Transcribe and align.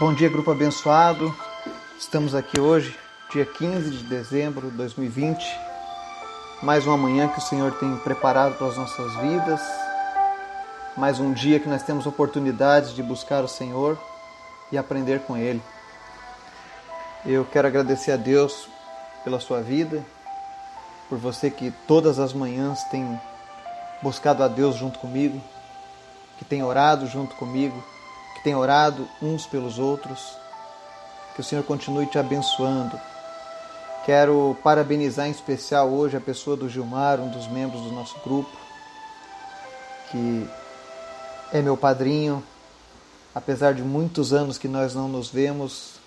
Bom 0.00 0.14
dia, 0.14 0.30
grupo 0.30 0.50
abençoado. 0.50 1.30
Estamos 1.98 2.34
aqui 2.34 2.58
hoje, 2.58 2.98
dia 3.30 3.44
15 3.44 3.90
de 3.90 4.04
dezembro 4.04 4.70
de 4.70 4.76
2020. 4.78 5.44
Mais 6.62 6.86
uma 6.86 6.96
manhã 6.96 7.28
que 7.28 7.36
o 7.36 7.42
Senhor 7.42 7.72
tem 7.72 7.94
preparado 7.98 8.56
para 8.56 8.68
as 8.68 8.78
nossas 8.78 9.14
vidas. 9.16 9.60
Mais 10.96 11.20
um 11.20 11.34
dia 11.34 11.60
que 11.60 11.68
nós 11.68 11.82
temos 11.82 12.06
oportunidades 12.06 12.94
de 12.94 13.02
buscar 13.02 13.44
o 13.44 13.48
Senhor 13.48 13.98
e 14.72 14.78
aprender 14.78 15.20
com 15.20 15.36
Ele. 15.36 15.60
Eu 17.26 17.44
quero 17.44 17.68
agradecer 17.68 18.12
a 18.12 18.16
Deus 18.16 18.70
pela 19.22 19.38
sua 19.38 19.60
vida, 19.60 20.02
por 21.10 21.18
você 21.18 21.50
que 21.50 21.70
todas 21.86 22.18
as 22.18 22.32
manhãs 22.32 22.82
tem 22.84 23.20
buscado 24.02 24.42
a 24.42 24.48
Deus 24.48 24.76
junto 24.76 24.98
comigo, 24.98 25.38
que 26.38 26.44
tem 26.46 26.62
orado 26.62 27.06
junto 27.06 27.36
comigo 27.36 27.84
que 28.40 28.44
tem 28.44 28.54
orado 28.54 29.06
uns 29.20 29.46
pelos 29.46 29.78
outros. 29.78 30.34
Que 31.34 31.42
o 31.42 31.44
Senhor 31.44 31.62
continue 31.62 32.06
te 32.06 32.18
abençoando. 32.18 32.98
Quero 34.04 34.56
parabenizar 34.64 35.28
em 35.28 35.30
especial 35.30 35.88
hoje 35.90 36.16
a 36.16 36.20
pessoa 36.20 36.56
do 36.56 36.68
Gilmar, 36.68 37.20
um 37.20 37.28
dos 37.28 37.46
membros 37.46 37.82
do 37.82 37.92
nosso 37.92 38.18
grupo, 38.20 38.50
que 40.10 40.48
é 41.52 41.60
meu 41.60 41.76
padrinho. 41.76 42.42
Apesar 43.34 43.74
de 43.74 43.82
muitos 43.82 44.32
anos 44.32 44.58
que 44.58 44.66
nós 44.66 44.94
não 44.94 45.06
nos 45.06 45.28
vemos, 45.28 46.00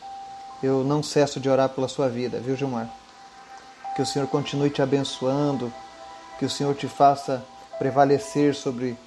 eu 0.62 0.84
não 0.84 1.02
cesso 1.02 1.40
de 1.40 1.48
orar 1.48 1.70
pela 1.70 1.88
sua 1.88 2.10
vida, 2.10 2.40
viu, 2.40 2.56
Gilmar? 2.56 2.90
Que 3.96 4.02
o 4.02 4.06
Senhor 4.06 4.28
continue 4.28 4.72
te 4.72 4.82
abençoando, 4.82 5.72
que 6.38 6.46
o 6.46 6.50
Senhor 6.50 6.76
te 6.76 6.88
faça 6.88 7.46
prevalecer 7.78 8.56
sobre 8.56 8.98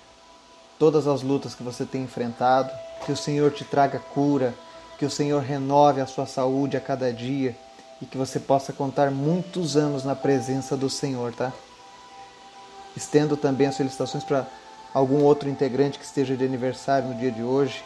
todas 0.79 1.07
as 1.07 1.23
lutas 1.23 1.55
que 1.55 1.63
você 1.63 1.85
tem 1.85 2.05
enfrentado 2.05 2.71
que 3.05 3.13
o 3.13 3.17
Senhor 3.17 3.53
te 3.53 3.65
traga 3.65 3.99
cura, 3.99 4.55
que 4.99 5.05
o 5.05 5.11
Senhor 5.11 5.43
renove 5.43 6.01
a 6.01 6.07
sua 6.07 6.27
saúde 6.27 6.77
a 6.77 6.81
cada 6.81 7.13
dia 7.13 7.57
e 8.01 8.07
que 8.07 8.17
você 8.17 8.39
possa 8.39 8.73
contar 8.73 9.11
muitos 9.11 9.77
anos 9.77 10.05
na 10.05 10.15
presença 10.15 10.77
do 10.77 10.89
Senhor, 10.89 11.35
tá? 11.35 11.53
Estendo 12.97 13.37
também 13.37 13.67
as 13.67 13.77
felicitações 13.77 14.25
para 14.25 14.47
algum 14.93 15.23
outro 15.23 15.49
integrante 15.49 15.99
que 15.99 16.05
esteja 16.05 16.37
de 16.37 16.45
aniversário 16.45 17.09
no 17.09 17.15
dia 17.15 17.31
de 17.31 17.43
hoje, 17.43 17.85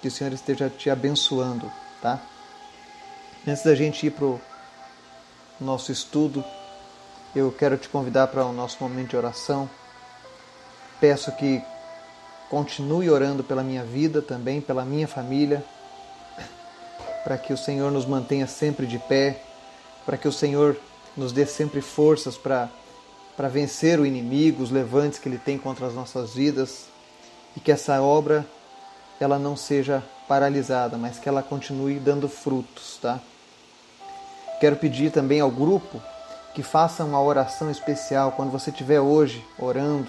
que 0.00 0.08
o 0.08 0.10
Senhor 0.10 0.32
esteja 0.32 0.70
te 0.70 0.88
abençoando, 0.88 1.70
tá? 2.00 2.20
Antes 3.46 3.62
da 3.62 3.74
gente 3.74 4.06
ir 4.06 4.10
para 4.10 4.24
o 4.24 4.40
nosso 5.60 5.90
estudo, 5.90 6.44
eu 7.34 7.50
quero 7.50 7.76
te 7.76 7.88
convidar 7.88 8.28
para 8.28 8.44
o 8.44 8.52
nosso 8.52 8.76
momento 8.80 9.10
de 9.10 9.16
oração. 9.16 9.68
Peço 11.00 11.32
que 11.32 11.62
Continue 12.54 13.10
orando 13.10 13.42
pela 13.42 13.64
minha 13.64 13.82
vida 13.82 14.22
também, 14.22 14.60
pela 14.60 14.84
minha 14.84 15.08
família, 15.08 15.64
para 17.24 17.36
que 17.36 17.52
o 17.52 17.56
Senhor 17.58 17.90
nos 17.90 18.06
mantenha 18.06 18.46
sempre 18.46 18.86
de 18.86 18.96
pé, 18.96 19.42
para 20.06 20.16
que 20.16 20.28
o 20.28 20.32
Senhor 20.32 20.76
nos 21.16 21.32
dê 21.32 21.46
sempre 21.46 21.80
forças 21.80 22.38
para 22.38 22.68
para 23.36 23.48
vencer 23.48 23.98
o 23.98 24.06
inimigo, 24.06 24.62
os 24.62 24.70
levantes 24.70 25.18
que 25.18 25.28
ele 25.28 25.36
tem 25.36 25.58
contra 25.58 25.88
as 25.88 25.94
nossas 25.94 26.34
vidas 26.34 26.84
e 27.56 27.60
que 27.60 27.72
essa 27.72 28.00
obra 28.00 28.46
ela 29.18 29.36
não 29.36 29.56
seja 29.56 30.00
paralisada, 30.28 30.96
mas 30.96 31.18
que 31.18 31.28
ela 31.28 31.42
continue 31.42 31.98
dando 31.98 32.28
frutos, 32.28 33.00
tá? 33.02 33.18
Quero 34.60 34.76
pedir 34.76 35.10
também 35.10 35.40
ao 35.40 35.50
grupo 35.50 36.00
que 36.54 36.62
faça 36.62 37.02
uma 37.02 37.20
oração 37.20 37.68
especial 37.68 38.30
quando 38.30 38.52
você 38.52 38.70
estiver 38.70 39.00
hoje 39.00 39.44
orando 39.58 40.06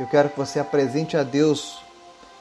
eu 0.00 0.06
quero 0.06 0.30
que 0.30 0.38
você 0.38 0.58
apresente 0.58 1.14
a 1.14 1.22
Deus 1.22 1.82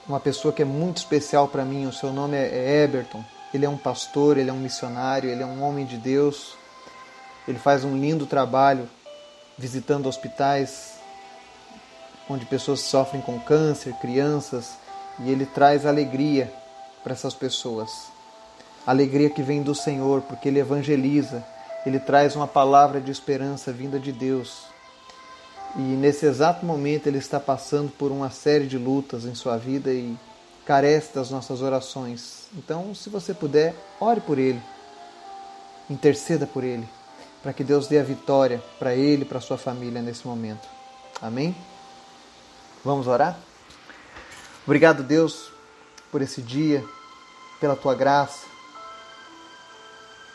uma 0.07 0.17
pessoa 0.17 0.53
que 0.53 0.61
é 0.61 0.65
muito 0.65 0.95
especial 0.95 1.45
para 1.49 1.65
mim. 1.65 1.87
O 1.87 1.91
seu 1.91 2.13
nome 2.13 2.37
é 2.37 2.83
Eberton. 2.85 3.21
Ele 3.53 3.65
é 3.65 3.69
um 3.69 3.77
pastor, 3.77 4.37
ele 4.37 4.49
é 4.49 4.53
um 4.53 4.59
missionário, 4.59 5.29
ele 5.29 5.43
é 5.43 5.45
um 5.45 5.61
homem 5.61 5.85
de 5.85 5.97
Deus. 5.97 6.55
Ele 7.45 7.59
faz 7.59 7.83
um 7.83 7.97
lindo 7.97 8.25
trabalho 8.25 8.89
visitando 9.57 10.07
hospitais 10.07 10.99
onde 12.29 12.45
pessoas 12.45 12.79
sofrem 12.79 13.21
com 13.21 13.37
câncer, 13.37 13.93
crianças, 13.95 14.77
e 15.19 15.29
ele 15.29 15.45
traz 15.45 15.85
alegria 15.85 16.53
para 17.03 17.11
essas 17.11 17.33
pessoas. 17.33 17.91
Alegria 18.87 19.29
que 19.29 19.43
vem 19.43 19.61
do 19.61 19.75
Senhor, 19.75 20.21
porque 20.21 20.47
ele 20.47 20.59
evangeliza, 20.59 21.43
ele 21.85 21.99
traz 21.99 22.37
uma 22.37 22.47
palavra 22.47 23.01
de 23.01 23.11
esperança 23.11 23.73
vinda 23.73 23.99
de 23.99 24.13
Deus 24.13 24.69
e 25.75 25.81
nesse 25.81 26.25
exato 26.25 26.65
momento 26.65 27.07
ele 27.07 27.17
está 27.17 27.39
passando 27.39 27.91
por 27.91 28.11
uma 28.11 28.29
série 28.29 28.67
de 28.67 28.77
lutas 28.77 29.25
em 29.25 29.35
sua 29.35 29.57
vida 29.57 29.91
e 29.91 30.17
carece 30.65 31.13
das 31.13 31.29
nossas 31.29 31.61
orações. 31.61 32.47
Então, 32.53 32.93
se 32.93 33.09
você 33.09 33.33
puder, 33.33 33.75
ore 33.99 34.21
por 34.21 34.37
ele, 34.37 34.61
interceda 35.89 36.45
por 36.45 36.63
ele, 36.63 36.87
para 37.41 37.53
que 37.53 37.63
Deus 37.63 37.87
dê 37.87 37.99
a 37.99 38.03
vitória 38.03 38.61
para 38.77 38.95
ele 38.95 39.23
e 39.23 39.25
para 39.25 39.41
sua 39.41 39.57
família 39.57 40.01
nesse 40.01 40.27
momento. 40.27 40.67
Amém? 41.21 41.55
Vamos 42.83 43.07
orar? 43.07 43.37
Obrigado, 44.65 45.03
Deus, 45.03 45.51
por 46.11 46.21
esse 46.21 46.41
dia, 46.41 46.83
pela 47.59 47.75
tua 47.75 47.93
graça, 47.93 48.45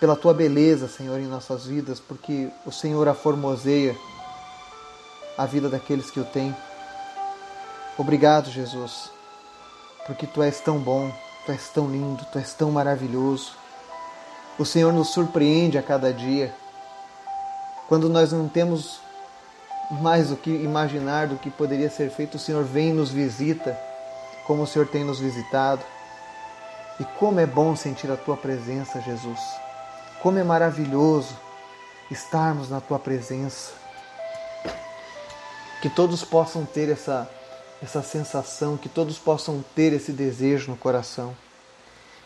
pela 0.01 0.17
tua 0.17 0.35
beleza, 0.35 0.89
Senhor, 0.89 1.19
em 1.19 1.27
nossas 1.27 1.67
vidas, 1.67 2.01
porque 2.01 2.49
o 2.67 2.73
Senhor 2.73 3.09
a 3.09 3.15
formoseia 3.15 3.97
a 5.37 5.47
vida 5.47 5.69
daqueles 5.69 6.11
que 6.11 6.21
o 6.21 6.25
têm. 6.25 6.55
Obrigado, 7.99 8.51
Jesus, 8.51 9.11
porque 10.07 10.27
tu 10.27 10.43
és 10.43 10.61
tão 10.61 10.79
bom, 10.79 11.13
tu 11.45 11.53
és 11.53 11.69
tão 11.69 11.89
lindo, 11.91 12.25
tu 12.33 12.39
és 12.39 12.53
tão 12.53 12.71
maravilhoso. 12.71 13.53
O 14.59 14.65
Senhor 14.65 14.93
nos 14.93 15.09
surpreende 15.11 15.79
a 15.79 15.83
cada 15.83 16.13
dia. 16.13 16.55
Quando 17.89 18.09
nós 18.09 18.33
não 18.33 18.49
temos 18.49 19.01
mais 19.91 20.31
o 20.31 20.37
que 20.37 20.51
imaginar 20.51 21.27
do 21.27 21.37
que 21.37 21.51
poderia 21.51 21.91
ser 21.91 22.11
feito, 22.11 22.37
o 22.37 22.41
Senhor 22.41 22.65
vem 22.65 22.91
e 22.91 22.93
nos 22.93 23.11
visita, 23.11 23.79
como 24.47 24.63
o 24.63 24.67
Senhor 24.67 24.89
tem 24.89 25.05
nos 25.05 25.21
visitado. 25.21 25.83
E 26.99 27.05
como 27.19 27.41
é 27.41 27.47
bom 27.47 27.75
sentir 27.75 28.11
a 28.11 28.17
tua 28.17 28.37
presença, 28.37 29.01
Jesus. 29.01 29.41
Como 30.23 30.39
é 30.39 30.45
maravilhoso 30.45 31.37
estarmos 32.11 32.71
na 32.71 32.81
tua 32.81 32.99
presença 32.99 33.84
que 35.85 35.91
todos 35.91 36.25
possam 36.25 36.65
ter 36.65 36.89
essa, 36.89 37.29
essa 37.83 38.03
sensação, 38.03 38.75
que 38.75 38.89
todos 38.89 39.19
possam 39.19 39.63
ter 39.75 39.93
esse 39.93 40.13
desejo 40.13 40.71
no 40.71 40.79
coração. 40.79 41.37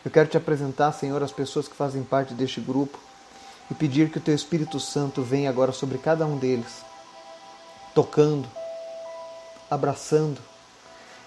Eu 0.05 0.09
quero 0.09 0.29
te 0.29 0.37
apresentar, 0.37 0.93
Senhor, 0.93 1.21
as 1.21 1.33
pessoas 1.33 1.67
que 1.67 1.75
fazem 1.75 2.01
parte 2.01 2.33
deste 2.33 2.61
grupo 2.61 2.97
e 3.69 3.73
pedir 3.73 4.09
que 4.09 4.17
o 4.17 4.21
Teu 4.21 4.33
Espírito 4.33 4.79
Santo 4.79 5.21
venha 5.21 5.49
agora 5.49 5.73
sobre 5.73 5.97
cada 5.97 6.25
um 6.25 6.37
deles, 6.37 6.85
tocando, 7.93 8.47
abraçando, 9.69 10.39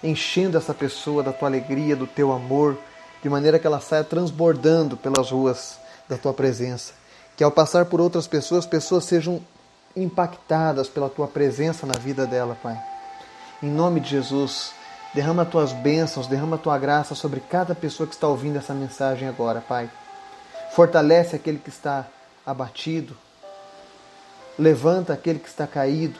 enchendo 0.03 0.57
essa 0.57 0.73
pessoa 0.73 1.21
da 1.21 1.31
Tua 1.31 1.49
alegria, 1.49 1.95
do 1.95 2.07
Teu 2.07 2.31
amor, 2.31 2.79
de 3.21 3.29
maneira 3.29 3.59
que 3.59 3.67
ela 3.67 3.79
saia 3.79 4.03
transbordando 4.03 4.97
pelas 4.97 5.29
ruas 5.29 5.77
da 6.09 6.17
Tua 6.17 6.33
presença. 6.33 6.93
Que 7.37 7.43
ao 7.43 7.51
passar 7.51 7.85
por 7.85 8.01
outras 8.01 8.25
pessoas, 8.25 8.65
pessoas 8.65 9.05
sejam 9.05 9.39
impactadas 9.95 10.87
pela 10.87 11.09
tua 11.09 11.27
presença 11.27 11.85
na 11.85 11.97
vida 11.97 12.25
dela, 12.25 12.57
Pai. 12.61 12.79
Em 13.61 13.69
nome 13.69 13.99
de 13.99 14.09
Jesus, 14.09 14.73
derrama 15.13 15.45
tuas 15.45 15.71
bênçãos, 15.71 16.27
derrama 16.27 16.57
tua 16.57 16.77
graça 16.77 17.15
sobre 17.15 17.39
cada 17.39 17.75
pessoa 17.75 18.07
que 18.07 18.13
está 18.13 18.27
ouvindo 18.27 18.57
essa 18.57 18.73
mensagem 18.73 19.27
agora, 19.27 19.61
Pai. 19.61 19.89
Fortalece 20.75 21.35
aquele 21.35 21.59
que 21.59 21.69
está 21.69 22.07
abatido, 22.45 23.15
levanta 24.57 25.13
aquele 25.13 25.39
que 25.39 25.47
está 25.47 25.67
caído. 25.67 26.19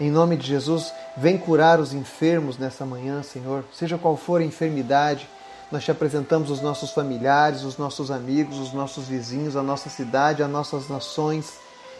Em 0.00 0.10
nome 0.10 0.36
de 0.36 0.46
Jesus, 0.46 0.92
vem 1.16 1.36
curar 1.36 1.80
os 1.80 1.92
enfermos 1.92 2.56
nessa 2.56 2.86
manhã, 2.86 3.22
Senhor. 3.22 3.64
Seja 3.72 3.98
qual 3.98 4.16
for 4.16 4.40
a 4.40 4.44
enfermidade, 4.44 5.28
nós 5.72 5.84
te 5.84 5.90
apresentamos 5.90 6.50
os 6.50 6.60
nossos 6.60 6.92
familiares, 6.92 7.64
os 7.64 7.76
nossos 7.76 8.10
amigos, 8.10 8.58
os 8.58 8.72
nossos 8.72 9.06
vizinhos, 9.06 9.56
a 9.56 9.62
nossa 9.62 9.90
cidade, 9.90 10.42
as 10.42 10.48
nossas 10.48 10.88
nações 10.88 11.58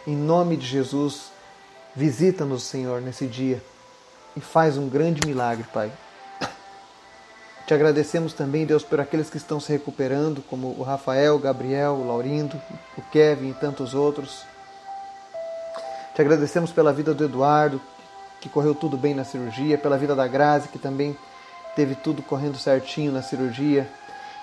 em 0.09 0.15
nome 0.15 0.57
de 0.57 0.65
Jesus, 0.65 1.31
visita-nos, 1.95 2.63
Senhor, 2.63 2.99
nesse 2.99 3.27
dia 3.27 3.61
e 4.35 4.41
faz 4.41 4.75
um 4.75 4.89
grande 4.89 5.21
milagre, 5.23 5.63
Pai. 5.71 5.91
Te 7.67 7.75
agradecemos 7.75 8.33
também, 8.33 8.65
Deus, 8.65 8.81
por 8.81 8.99
aqueles 8.99 9.29
que 9.29 9.37
estão 9.37 9.59
se 9.59 9.71
recuperando, 9.71 10.41
como 10.49 10.69
o 10.79 10.81
Rafael, 10.81 11.35
o 11.35 11.39
Gabriel, 11.39 11.93
o 11.93 12.07
Laurindo, 12.07 12.59
o 12.97 13.01
Kevin 13.11 13.51
e 13.51 13.53
tantos 13.53 13.93
outros. 13.93 14.43
Te 16.15 16.21
agradecemos 16.21 16.71
pela 16.71 16.91
vida 16.91 17.13
do 17.13 17.25
Eduardo, 17.25 17.79
que 18.41 18.49
correu 18.49 18.73
tudo 18.73 18.97
bem 18.97 19.13
na 19.13 19.23
cirurgia, 19.23 19.77
pela 19.77 19.95
vida 19.95 20.15
da 20.15 20.27
Grazi, 20.27 20.69
que 20.69 20.79
também 20.79 21.15
teve 21.75 21.93
tudo 21.93 22.23
correndo 22.23 22.57
certinho 22.57 23.11
na 23.11 23.21
cirurgia, 23.21 23.87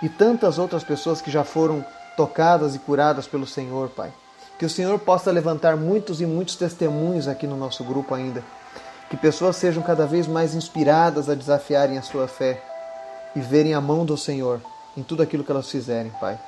e 0.00 0.08
tantas 0.08 0.58
outras 0.58 0.84
pessoas 0.84 1.20
que 1.20 1.30
já 1.30 1.42
foram 1.42 1.84
tocadas 2.16 2.76
e 2.76 2.78
curadas 2.78 3.26
pelo 3.26 3.48
Senhor, 3.48 3.88
Pai. 3.88 4.12
Que 4.58 4.64
o 4.64 4.70
Senhor 4.70 4.98
possa 4.98 5.30
levantar 5.30 5.76
muitos 5.76 6.20
e 6.20 6.26
muitos 6.26 6.56
testemunhos 6.56 7.28
aqui 7.28 7.46
no 7.46 7.56
nosso 7.56 7.84
grupo 7.84 8.14
ainda. 8.14 8.42
Que 9.10 9.16
pessoas 9.16 9.56
sejam 9.56 9.82
cada 9.82 10.06
vez 10.06 10.26
mais 10.26 10.54
inspiradas 10.54 11.28
a 11.28 11.34
desafiarem 11.34 11.98
a 11.98 12.02
sua 12.02 12.26
fé 12.26 12.62
e 13.34 13.40
verem 13.40 13.74
a 13.74 13.80
mão 13.80 14.04
do 14.04 14.16
Senhor 14.16 14.60
em 14.96 15.02
tudo 15.02 15.22
aquilo 15.22 15.44
que 15.44 15.50
elas 15.50 15.70
fizerem, 15.70 16.10
Pai. 16.20 16.38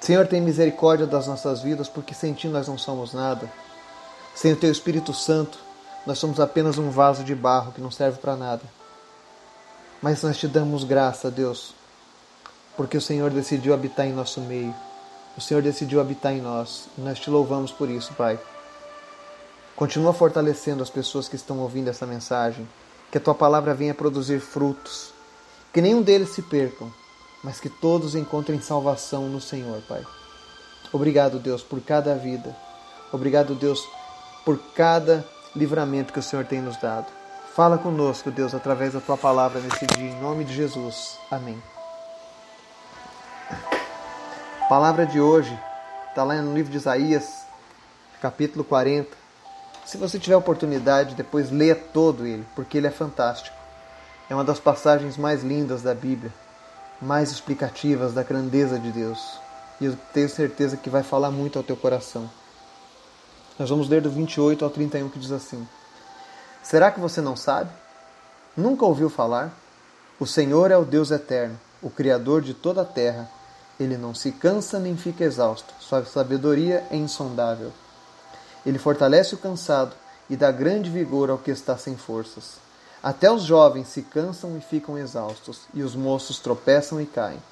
Senhor, 0.00 0.26
tem 0.26 0.40
misericórdia 0.40 1.06
das 1.06 1.26
nossas 1.26 1.62
vidas, 1.62 1.88
porque 1.88 2.14
sem 2.14 2.32
Ti 2.32 2.48
nós 2.48 2.66
não 2.66 2.76
somos 2.76 3.12
nada. 3.12 3.48
Sem 4.34 4.52
o 4.52 4.56
Teu 4.56 4.72
Espírito 4.72 5.12
Santo, 5.12 5.58
nós 6.06 6.18
somos 6.18 6.40
apenas 6.40 6.78
um 6.78 6.90
vaso 6.90 7.22
de 7.22 7.34
barro 7.34 7.72
que 7.72 7.80
não 7.80 7.90
serve 7.90 8.18
para 8.18 8.34
nada. 8.34 8.62
Mas 10.00 10.22
nós 10.22 10.36
te 10.36 10.48
damos 10.48 10.82
graça, 10.82 11.30
Deus, 11.30 11.74
porque 12.76 12.96
o 12.96 13.00
Senhor 13.00 13.30
decidiu 13.30 13.72
habitar 13.72 14.06
em 14.06 14.12
nosso 14.12 14.40
meio. 14.40 14.74
O 15.36 15.40
Senhor 15.40 15.62
decidiu 15.62 16.00
habitar 16.00 16.32
em 16.32 16.40
nós. 16.40 16.88
E 16.96 17.00
nós 17.00 17.18
te 17.18 17.30
louvamos 17.30 17.70
por 17.70 17.88
isso, 17.88 18.12
Pai. 18.14 18.38
Continua 19.74 20.12
fortalecendo 20.12 20.82
as 20.82 20.90
pessoas 20.90 21.28
que 21.28 21.36
estão 21.36 21.58
ouvindo 21.58 21.88
essa 21.88 22.06
mensagem. 22.06 22.68
Que 23.10 23.18
a 23.18 23.20
tua 23.20 23.34
palavra 23.34 23.74
venha 23.74 23.94
produzir 23.94 24.40
frutos. 24.40 25.12
Que 25.72 25.80
nenhum 25.80 26.02
deles 26.02 26.30
se 26.30 26.42
percam, 26.42 26.92
mas 27.42 27.58
que 27.58 27.68
todos 27.68 28.14
encontrem 28.14 28.60
salvação 28.60 29.28
no 29.28 29.40
Senhor, 29.40 29.80
Pai. 29.88 30.04
Obrigado, 30.92 31.38
Deus, 31.38 31.62
por 31.62 31.80
cada 31.80 32.14
vida. 32.14 32.54
Obrigado, 33.10 33.54
Deus, 33.54 33.82
por 34.44 34.58
cada 34.74 35.24
livramento 35.56 36.12
que 36.12 36.18
o 36.18 36.22
Senhor 36.22 36.44
tem 36.44 36.60
nos 36.60 36.76
dado. 36.76 37.06
Fala 37.54 37.78
conosco, 37.78 38.30
Deus, 38.30 38.54
através 38.54 38.92
da 38.92 39.00
tua 39.00 39.16
palavra 39.16 39.60
nesse 39.60 39.86
dia, 39.86 40.10
em 40.10 40.20
nome 40.20 40.44
de 40.44 40.54
Jesus. 40.54 41.18
Amém. 41.30 41.62
Palavra 44.72 45.04
de 45.04 45.20
hoje 45.20 45.54
está 46.08 46.24
lá 46.24 46.34
no 46.36 46.54
livro 46.54 46.72
de 46.72 46.78
Isaías, 46.78 47.44
capítulo 48.22 48.64
40. 48.64 49.14
Se 49.84 49.98
você 49.98 50.18
tiver 50.18 50.34
oportunidade, 50.34 51.14
depois 51.14 51.50
leia 51.50 51.74
todo 51.74 52.24
ele, 52.24 52.42
porque 52.56 52.78
ele 52.78 52.86
é 52.86 52.90
fantástico. 52.90 53.54
É 54.30 54.34
uma 54.34 54.42
das 54.42 54.58
passagens 54.58 55.18
mais 55.18 55.42
lindas 55.42 55.82
da 55.82 55.92
Bíblia, 55.92 56.32
mais 57.02 57.30
explicativas 57.30 58.14
da 58.14 58.22
grandeza 58.22 58.78
de 58.78 58.90
Deus. 58.90 59.38
E 59.78 59.84
eu 59.84 59.98
tenho 60.14 60.30
certeza 60.30 60.74
que 60.74 60.88
vai 60.88 61.02
falar 61.02 61.30
muito 61.30 61.58
ao 61.58 61.62
teu 61.62 61.76
coração. 61.76 62.30
Nós 63.58 63.68
vamos 63.68 63.90
ler 63.90 64.00
do 64.00 64.10
28 64.10 64.64
ao 64.64 64.70
31 64.70 65.10
que 65.10 65.18
diz 65.18 65.32
assim: 65.32 65.68
Será 66.62 66.90
que 66.90 66.98
você 66.98 67.20
não 67.20 67.36
sabe? 67.36 67.70
Nunca 68.56 68.86
ouviu 68.86 69.10
falar? 69.10 69.52
O 70.18 70.26
Senhor 70.26 70.70
é 70.70 70.78
o 70.78 70.84
Deus 70.86 71.10
eterno, 71.10 71.60
o 71.82 71.90
Criador 71.90 72.40
de 72.40 72.54
toda 72.54 72.80
a 72.80 72.86
terra. 72.86 73.28
Ele 73.82 73.96
não 73.96 74.14
se 74.14 74.30
cansa 74.30 74.78
nem 74.78 74.96
fica 74.96 75.24
exausto. 75.24 75.74
Sua 75.80 76.04
sabedoria 76.04 76.86
é 76.90 76.96
insondável. 76.96 77.72
Ele 78.64 78.78
fortalece 78.78 79.34
o 79.34 79.38
cansado 79.38 79.92
e 80.30 80.36
dá 80.36 80.52
grande 80.52 80.88
vigor 80.88 81.30
ao 81.30 81.38
que 81.38 81.50
está 81.50 81.76
sem 81.76 81.96
forças. 81.96 82.56
Até 83.02 83.30
os 83.30 83.42
jovens 83.42 83.88
se 83.88 84.02
cansam 84.02 84.56
e 84.56 84.60
ficam 84.60 84.96
exaustos, 84.96 85.62
e 85.74 85.82
os 85.82 85.96
moços 85.96 86.38
tropeçam 86.38 87.00
e 87.00 87.06
caem. 87.06 87.42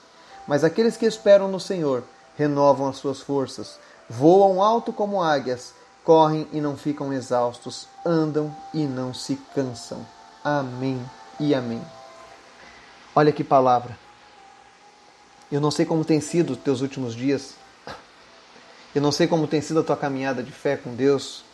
Mas 0.46 0.62
aqueles 0.62 0.96
que 0.96 1.04
esperam 1.04 1.48
no 1.48 1.58
Senhor 1.58 2.04
renovam 2.36 2.88
as 2.88 2.96
suas 2.96 3.20
forças, 3.20 3.76
voam 4.08 4.62
alto 4.62 4.92
como 4.92 5.20
águias, 5.20 5.74
correm 6.04 6.46
e 6.52 6.60
não 6.60 6.76
ficam 6.76 7.12
exaustos, 7.12 7.88
andam 8.06 8.54
e 8.72 8.84
não 8.84 9.12
se 9.12 9.34
cansam. 9.52 10.06
Amém 10.44 11.04
e 11.40 11.52
amém. 11.52 11.82
Olha 13.14 13.32
que 13.32 13.42
palavra. 13.42 13.98
Eu 15.50 15.60
não 15.60 15.70
sei 15.70 15.84
como 15.84 16.04
tem 16.04 16.20
sido 16.20 16.52
os 16.52 16.58
teus 16.58 16.80
últimos 16.80 17.14
dias. 17.14 17.54
Eu 18.94 19.02
não 19.02 19.12
sei 19.12 19.26
como 19.26 19.46
tem 19.46 19.60
sido 19.60 19.80
a 19.80 19.82
tua 19.82 19.96
caminhada 19.96 20.42
de 20.42 20.52
fé 20.52 20.76
com 20.76 20.94
Deus. 20.94 21.44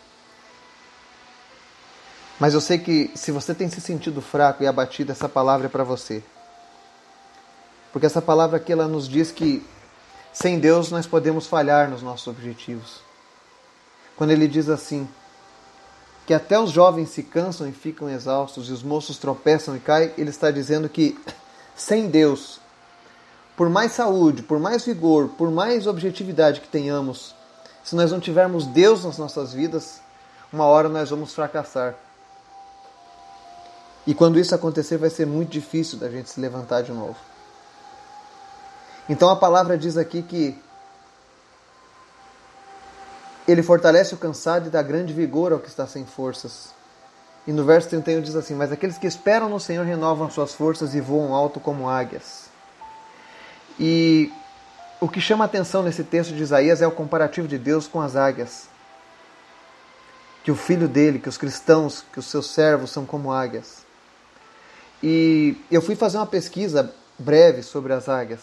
Mas 2.38 2.54
eu 2.54 2.60
sei 2.60 2.78
que 2.78 3.10
se 3.14 3.32
você 3.32 3.54
tem 3.54 3.68
se 3.68 3.80
sentido 3.80 4.20
fraco 4.20 4.62
e 4.62 4.66
abatido, 4.66 5.12
essa 5.12 5.28
palavra 5.28 5.66
é 5.66 5.70
para 5.70 5.84
você. 5.84 6.22
Porque 7.92 8.04
essa 8.04 8.20
palavra 8.20 8.58
aqui 8.58 8.72
ela 8.72 8.86
nos 8.86 9.08
diz 9.08 9.30
que 9.30 9.64
sem 10.32 10.58
Deus 10.58 10.90
nós 10.90 11.06
podemos 11.06 11.46
falhar 11.46 11.88
nos 11.88 12.02
nossos 12.02 12.26
objetivos. 12.26 13.00
Quando 14.16 14.32
ele 14.32 14.46
diz 14.46 14.68
assim: 14.68 15.08
que 16.26 16.34
até 16.34 16.58
os 16.58 16.70
jovens 16.70 17.08
se 17.10 17.22
cansam 17.22 17.68
e 17.68 17.72
ficam 17.72 18.10
exaustos 18.10 18.68
e 18.68 18.72
os 18.72 18.82
moços 18.82 19.16
tropeçam 19.16 19.76
e 19.76 19.80
caem, 19.80 20.12
ele 20.18 20.28
está 20.28 20.50
dizendo 20.50 20.88
que 20.88 21.18
sem 21.74 22.08
Deus, 22.08 22.60
por 23.56 23.70
mais 23.70 23.92
saúde, 23.92 24.42
por 24.42 24.58
mais 24.58 24.84
vigor, 24.84 25.28
por 25.30 25.50
mais 25.50 25.86
objetividade 25.86 26.60
que 26.60 26.68
tenhamos, 26.68 27.34
se 27.82 27.96
nós 27.96 28.12
não 28.12 28.20
tivermos 28.20 28.66
Deus 28.66 29.04
nas 29.04 29.16
nossas 29.16 29.52
vidas, 29.52 30.00
uma 30.52 30.64
hora 30.64 30.88
nós 30.88 31.10
vamos 31.10 31.34
fracassar. 31.34 31.94
E 34.06 34.14
quando 34.14 34.38
isso 34.38 34.54
acontecer, 34.54 34.98
vai 34.98 35.10
ser 35.10 35.26
muito 35.26 35.50
difícil 35.50 35.98
da 35.98 36.08
gente 36.08 36.28
se 36.28 36.40
levantar 36.40 36.82
de 36.82 36.92
novo. 36.92 37.16
Então 39.08 39.30
a 39.30 39.36
palavra 39.36 39.78
diz 39.78 39.96
aqui 39.96 40.22
que 40.22 40.58
ele 43.48 43.62
fortalece 43.62 44.14
o 44.14 44.18
cansado 44.18 44.66
e 44.66 44.70
dá 44.70 44.82
grande 44.82 45.12
vigor 45.12 45.52
ao 45.52 45.58
que 45.58 45.68
está 45.68 45.86
sem 45.86 46.04
forças. 46.04 46.74
E 47.46 47.52
no 47.52 47.64
verso 47.64 47.88
31 47.88 48.20
diz 48.20 48.34
assim: 48.34 48.54
Mas 48.54 48.72
aqueles 48.72 48.98
que 48.98 49.06
esperam 49.06 49.48
no 49.48 49.60
Senhor 49.60 49.86
renovam 49.86 50.28
suas 50.28 50.52
forças 50.52 50.94
e 50.94 51.00
voam 51.00 51.32
alto 51.32 51.60
como 51.60 51.88
águias. 51.88 52.45
E 53.78 54.32
o 55.00 55.08
que 55.08 55.20
chama 55.20 55.44
a 55.44 55.46
atenção 55.46 55.82
nesse 55.82 56.02
texto 56.02 56.34
de 56.34 56.42
Isaías 56.42 56.80
é 56.80 56.86
o 56.86 56.92
comparativo 56.92 57.46
de 57.46 57.58
Deus 57.58 57.86
com 57.86 58.00
as 58.00 58.16
águias. 58.16 58.68
Que 60.42 60.50
o 60.50 60.56
filho 60.56 60.88
dele, 60.88 61.18
que 61.18 61.28
os 61.28 61.36
cristãos, 61.36 62.04
que 62.12 62.18
os 62.18 62.26
seus 62.26 62.50
servos 62.50 62.90
são 62.90 63.04
como 63.04 63.32
águias. 63.32 63.84
E 65.02 65.56
eu 65.70 65.82
fui 65.82 65.94
fazer 65.94 66.16
uma 66.16 66.26
pesquisa 66.26 66.94
breve 67.18 67.62
sobre 67.62 67.92
as 67.92 68.08
águias. 68.08 68.40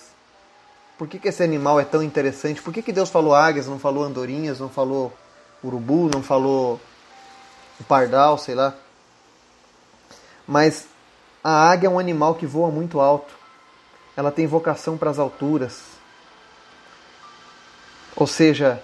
Por 0.98 1.08
que, 1.08 1.18
que 1.18 1.28
esse 1.28 1.42
animal 1.42 1.80
é 1.80 1.86
tão 1.86 2.04
interessante? 2.04 2.62
Por 2.62 2.74
que, 2.74 2.82
que 2.82 2.92
Deus 2.92 3.10
falou 3.10 3.34
águias, 3.34 3.68
não 3.68 3.80
falou 3.80 4.04
andorinhas, 4.04 4.60
não 4.60 4.70
falou 4.70 5.12
urubu, 5.64 6.10
não 6.14 6.22
falou 6.22 6.80
pardal, 7.88 8.38
sei 8.38 8.54
lá? 8.54 8.76
Mas 10.48 10.86
a 11.44 11.70
águia 11.70 11.88
é 11.88 11.90
um 11.90 12.00
animal 12.00 12.36
que 12.36 12.46
voa 12.46 12.70
muito 12.70 13.00
alto. 13.00 13.43
Ela 14.16 14.32
tem 14.32 14.46
vocação 14.46 14.98
para 14.98 15.10
as 15.10 15.20
alturas. 15.20 15.82
Ou 18.16 18.28
seja, 18.28 18.82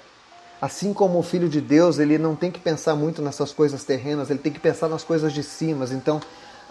assim 0.61 0.93
como 0.93 1.19
o 1.19 1.23
filho 1.23 1.47
de 1.47 1.61
Deus, 1.61 1.99
ele 1.99 2.17
não 2.17 2.35
tem 2.35 2.51
que 2.51 2.59
pensar 2.59 2.95
muito 2.95 3.21
nessas 3.21 3.51
coisas 3.51 3.83
terrenas, 3.83 4.29
ele 4.29 4.39
tem 4.39 4.51
que 4.51 4.59
pensar 4.59 4.87
nas 4.87 5.03
coisas 5.03 5.31
de 5.31 5.43
cima. 5.43 5.85
Então, 5.91 6.19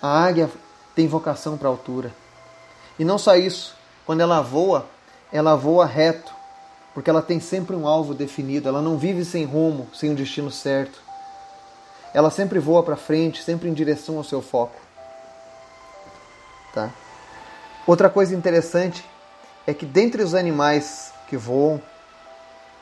a 0.03 0.25
águia 0.25 0.51
tem 0.95 1.07
vocação 1.07 1.57
para 1.57 1.69
a 1.69 1.71
altura. 1.71 2.13
E 2.99 3.05
não 3.05 3.17
só 3.17 3.37
isso, 3.37 3.75
quando 4.05 4.21
ela 4.21 4.41
voa, 4.41 4.87
ela 5.33 5.55
voa 5.55 5.87
reto, 5.87 6.33
porque 6.93 7.09
ela 7.09 7.23
tem 7.23 7.39
sempre 7.39 7.77
um 7.77 7.87
alvo 7.87 8.13
definido, 8.13 8.69
ela 8.69 8.83
não 8.83 8.99
vive 8.99 9.25
sem 9.25 9.45
rumo, 9.45 9.89
sem 9.95 10.11
um 10.11 10.15
destino 10.15 10.51
certo. 10.51 11.01
Ela 12.13 12.31
sempre 12.31 12.59
voa 12.59 12.83
para 12.83 12.97
frente, 12.97 13.43
sempre 13.43 13.69
em 13.69 13.73
direção 13.73 14.17
ao 14.17 14.25
seu 14.25 14.43
foco. 14.43 14.75
Tá? 16.75 16.91
Outra 17.89 18.09
coisa 18.09 18.37
interessante 18.37 19.05
é 19.67 19.75
que 19.75 19.85
dentre 19.85 20.23
os 20.23 20.33
animais 20.35 21.13
que 21.27 21.37
voam, 21.37 21.83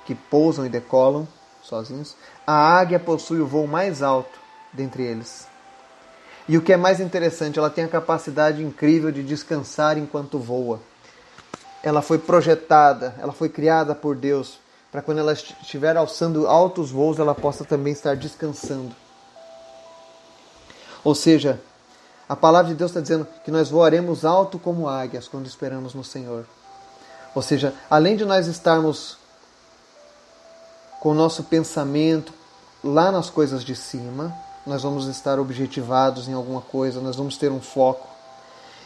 que 0.05 0.15
pousam 0.15 0.67
e 0.67 0.69
decolam 0.69 1.27
sozinhos, 1.63 2.15
a 2.47 2.53
águia 2.53 3.01
possui 3.01 3.41
o 3.41 3.47
voo 3.47 3.67
mais 3.67 4.03
alto 4.03 4.39
dentre 4.71 5.03
eles. 5.03 5.49
E 6.47 6.59
o 6.59 6.63
que 6.63 6.75
é 6.75 6.77
mais 6.77 7.01
interessante, 7.01 7.59
ela 7.59 7.71
tem 7.71 7.85
a 7.85 7.89
capacidade 7.89 8.63
incrível 8.63 9.11
de 9.11 9.23
descansar 9.23 9.97
enquanto 9.97 10.39
voa 10.39 10.81
ela 11.87 12.03
foi 12.03 12.19
projetada, 12.19 13.15
ela 13.21 13.33
foi 13.33 13.49
criada 13.49 13.95
por 13.95 14.17
Deus 14.17 14.59
para 14.91 15.01
quando 15.01 15.19
ela 15.19 15.33
estiver 15.33 15.97
alçando 15.97 16.49
altos 16.49 16.91
voos, 16.91 17.21
ela 17.21 17.33
possa 17.33 17.65
também 17.65 17.93
estar 17.93 18.17
descansando. 18.17 18.93
Ou 21.05 21.15
seja, 21.15 21.61
a 22.29 22.35
palavra 22.35 22.71
de 22.71 22.77
Deus 22.77 22.91
está 22.91 23.01
dizendo 23.01 23.27
que 23.45 23.51
nós 23.51 23.71
voaremos 23.71 24.25
alto 24.25 24.59
como 24.59 24.89
águias 24.89 25.29
quando 25.29 25.47
esperamos 25.47 25.95
no 25.95 26.03
Senhor. 26.03 26.45
Ou 27.35 27.43
seja, 27.43 27.73
além 27.89 28.17
de 28.17 28.25
nós 28.25 28.47
estarmos 28.47 29.19
com 31.01 31.11
o 31.11 31.15
nosso 31.15 31.45
pensamento 31.45 32.33
lá 32.83 33.13
nas 33.13 33.31
coisas 33.31 33.63
de 33.63 33.77
cima, 33.77 34.35
nós 34.67 34.83
vamos 34.83 35.07
estar 35.07 35.39
objetivados 35.39 36.29
em 36.29 36.33
alguma 36.33 36.61
coisa, 36.61 37.01
nós 37.01 37.15
vamos 37.15 37.37
ter 37.37 37.53
um 37.53 37.61
foco. 37.61 38.09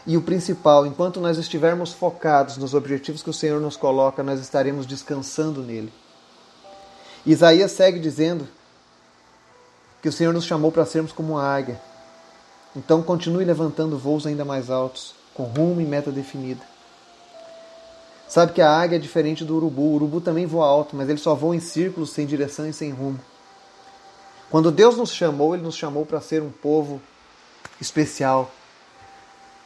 E 0.05 0.17
o 0.17 0.21
principal, 0.21 0.85
enquanto 0.85 1.19
nós 1.19 1.37
estivermos 1.37 1.93
focados 1.93 2.57
nos 2.57 2.73
objetivos 2.73 3.23
que 3.23 3.29
o 3.29 3.33
Senhor 3.33 3.59
nos 3.59 3.77
coloca, 3.77 4.21
nós 4.21 4.39
estaremos 4.39 4.85
descansando 4.85 5.61
nele. 5.61 5.91
Isaías 7.25 7.71
segue 7.71 7.99
dizendo 7.99 8.47
que 10.01 10.09
o 10.09 10.11
Senhor 10.11 10.33
nos 10.33 10.45
chamou 10.45 10.71
para 10.71 10.85
sermos 10.85 11.11
como 11.11 11.37
a 11.37 11.45
águia. 11.45 11.79
Então 12.75 13.03
continue 13.03 13.43
levantando 13.43 13.97
voos 13.97 14.25
ainda 14.25 14.45
mais 14.45 14.69
altos, 14.69 15.13
com 15.33 15.43
rumo 15.43 15.81
e 15.81 15.85
meta 15.85 16.11
definida. 16.11 16.61
Sabe 18.27 18.53
que 18.53 18.61
a 18.61 18.71
águia 18.71 18.95
é 18.95 18.99
diferente 18.99 19.43
do 19.43 19.57
urubu. 19.57 19.81
O 19.81 19.95
urubu 19.95 20.21
também 20.21 20.45
voa 20.45 20.65
alto, 20.65 20.95
mas 20.95 21.09
ele 21.09 21.17
só 21.17 21.35
voa 21.35 21.55
em 21.55 21.59
círculos, 21.59 22.11
sem 22.11 22.25
direção 22.25 22.65
e 22.67 22.71
sem 22.71 22.89
rumo. 22.91 23.19
Quando 24.49 24.71
Deus 24.71 24.97
nos 24.97 25.13
chamou, 25.13 25.53
Ele 25.53 25.63
nos 25.63 25.75
chamou 25.75 26.05
para 26.05 26.19
ser 26.19 26.41
um 26.41 26.51
povo 26.51 27.01
especial, 27.79 28.51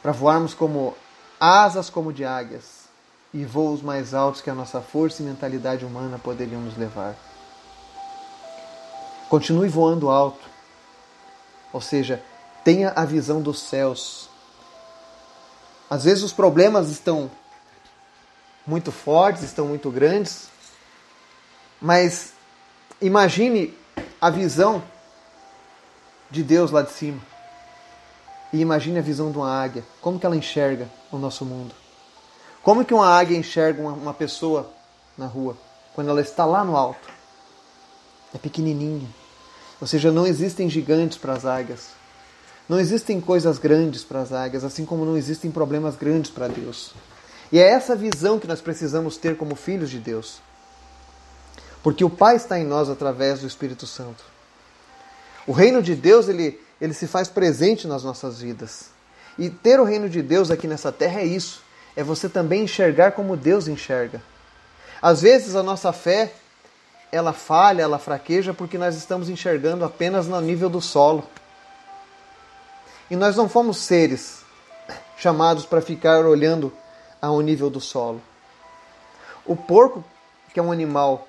para 0.01 0.11
voarmos 0.11 0.53
como 0.53 0.95
asas 1.39 1.89
como 1.89 2.13
de 2.13 2.23
águias. 2.23 2.85
e 3.33 3.43
voos 3.43 3.81
mais 3.81 4.13
altos 4.13 4.39
que 4.39 4.49
a 4.49 4.55
nossa 4.55 4.79
força 4.79 5.21
e 5.21 5.25
mentalidade 5.25 5.83
humana 5.83 6.17
poderiam 6.17 6.61
nos 6.61 6.77
levar. 6.77 7.17
Continue 9.27 9.67
voando 9.67 10.09
alto, 10.09 10.47
ou 11.73 11.81
seja, 11.81 12.23
tenha 12.65 12.91
a 12.95 13.05
visão 13.05 13.41
dos 13.41 13.61
céus. 13.61 14.27
Às 15.87 16.03
vezes 16.03 16.23
os 16.23 16.33
problemas 16.33 16.89
estão 16.89 17.29
muito 18.65 18.91
fortes, 18.91 19.43
estão 19.43 19.67
muito 19.67 19.91
grandes, 19.91 20.47
mas 21.79 22.33
imagine 22.99 23.77
a 24.19 24.31
visão 24.31 24.83
de 26.31 26.41
Deus 26.41 26.71
lá 26.71 26.81
de 26.81 26.91
cima. 26.91 27.21
E 28.51 28.59
imagine 28.59 28.97
a 28.97 29.03
visão 29.03 29.31
de 29.31 29.37
uma 29.37 29.61
águia. 29.61 29.83
Como 30.01 30.19
que 30.19 30.25
ela 30.25 30.35
enxerga 30.35 30.89
o 31.11 31.17
nosso 31.19 31.45
mundo? 31.45 31.75
Como 32.63 32.83
que 32.83 32.95
uma 32.95 33.07
águia 33.07 33.37
enxerga 33.37 33.79
uma, 33.79 34.13
pessoa 34.13 34.71
na 35.15 35.27
rua 35.27 35.55
quando 35.93 36.09
ela 36.09 36.21
está 36.21 36.45
lá 36.45 36.63
no 36.63 36.75
alto? 36.75 37.07
É 38.33 38.39
pequenininha. 38.39 39.07
Ou 39.79 39.85
seja, 39.85 40.11
não 40.11 40.25
existem 40.25 40.67
gigantes 40.67 41.17
para 41.17 41.33
as 41.33 41.45
águias. 41.45 42.04
Não 42.67 42.79
existem 42.79 43.21
coisas 43.21 43.57
grandes 43.57 44.03
para 44.03 44.21
as 44.21 44.33
águias, 44.33 44.63
assim 44.63 44.85
como 44.85 45.05
não 45.05 45.17
existem 45.17 45.51
problemas 45.51 45.95
grandes 45.95 46.31
para 46.31 46.47
Deus. 46.47 46.93
E 47.51 47.59
é 47.59 47.69
essa 47.69 47.95
visão 47.95 48.39
que 48.39 48.47
nós 48.47 48.61
precisamos 48.61 49.17
ter 49.17 49.37
como 49.37 49.55
filhos 49.55 49.89
de 49.89 49.99
Deus. 49.99 50.39
Porque 51.83 52.03
o 52.03 52.09
Pai 52.09 52.35
está 52.35 52.59
em 52.59 52.65
nós 52.65 52.89
através 52.89 53.41
do 53.41 53.47
Espírito 53.47 53.85
Santo. 53.85 54.23
O 55.45 55.51
reino 55.51 55.81
de 55.83 55.93
Deus, 55.93 56.27
ele, 56.27 56.59
ele 56.81 56.93
se 56.93 57.05
faz 57.05 57.27
presente 57.27 57.87
nas 57.87 58.03
nossas 58.03 58.41
vidas. 58.41 58.89
E 59.37 59.49
ter 59.49 59.79
o 59.79 59.83
reino 59.83 60.09
de 60.09 60.23
Deus 60.23 60.49
aqui 60.49 60.67
nessa 60.67 60.91
terra 60.91 61.21
é 61.21 61.25
isso 61.25 61.65
é 61.95 62.03
você 62.03 62.27
também 62.27 62.63
enxergar 62.63 63.13
como 63.13 63.37
Deus 63.37 63.67
enxerga. 63.67 64.21
Às 65.01 65.21
vezes 65.21 65.55
a 65.55 65.63
nossa 65.63 65.93
fé 65.93 66.33
ela 67.11 67.31
falha, 67.31 67.83
ela 67.83 67.97
fraqueja 67.97 68.53
porque 68.53 68.77
nós 68.77 68.95
estamos 68.95 69.29
enxergando 69.29 69.85
apenas 69.85 70.27
no 70.27 70.39
nível 70.41 70.69
do 70.69 70.81
solo. 70.81 71.23
E 73.09 73.15
nós 73.15 73.35
não 73.35 73.47
fomos 73.47 73.77
seres 73.77 74.43
chamados 75.17 75.65
para 75.65 75.81
ficar 75.81 76.25
olhando 76.25 76.73
ao 77.21 77.39
nível 77.41 77.69
do 77.69 77.79
solo. 77.79 78.21
O 79.45 79.55
porco, 79.55 80.03
que 80.53 80.59
é 80.59 80.63
um 80.63 80.71
animal 80.71 81.27